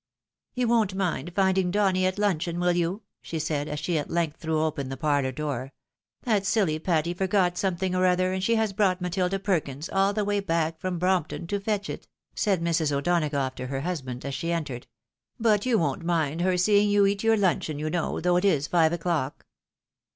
"You 0.55 0.67
won't 0.67 0.95
mind 0.95 1.31
finding 1.35 1.69
Donny 1.69 2.07
at 2.07 2.17
luncheon, 2.17 2.57
wiU 2.57 2.75
you?" 2.75 3.01
she 3.21 3.37
said, 3.37 3.67
as 3.67 3.77
she 3.79 3.99
at 3.99 4.09
length 4.09 4.37
threw 4.41 4.59
open 4.63 4.89
the 4.89 4.97
parlour 4.97 5.31
door." 5.31 5.73
That 6.23 6.43
silly 6.43 6.79
Patty 6.79 7.13
forgot 7.13 7.55
something 7.55 7.93
or 7.93 8.07
other, 8.07 8.33
and 8.33 8.43
she 8.43 8.55
has 8.55 8.73
brought 8.73 8.99
Matilda 8.99 9.37
Perkins 9.37 9.89
all 9.89 10.11
the 10.11 10.25
way 10.25 10.39
back 10.39 10.79
from 10.79 10.97
Brompton 10.97 11.45
to 11.45 11.59
fetch 11.59 11.87
it," 11.87 12.07
said 12.33 12.61
Mrs. 12.63 12.91
O'Donagough 12.91 13.53
to 13.57 13.67
her 13.67 13.81
husband, 13.81 14.25
as 14.25 14.33
she 14.33 14.51
entered 14.51 14.87
"but 15.39 15.67
you 15.67 15.77
won't 15.77 16.03
mind 16.03 16.41
her 16.41 16.57
seeing 16.57 16.89
you 16.89 17.05
eat 17.05 17.23
your 17.23 17.37
luncheon, 17.37 17.77
you 17.77 17.91
know, 17.91 18.19
though 18.19 18.37
it 18.37 18.45
is 18.45 18.65
five 18.65 18.91
o'clock." 18.93 19.45